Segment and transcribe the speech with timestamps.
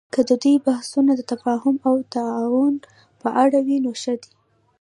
[0.13, 2.75] که د دوی بحثونه د تفاهم او تعاون
[3.21, 4.31] په اړه وي، نو ښه دي